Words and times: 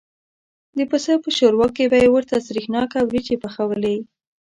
د 0.77 0.79
پسه 0.91 1.13
په 1.23 1.29
شوروا 1.37 1.67
کې 1.75 1.83
به 1.91 1.97
یې 2.03 2.09
ورته 2.11 2.35
سرېښناکه 2.47 2.99
وریجې 3.03 3.37
پخوالې. 3.43 3.97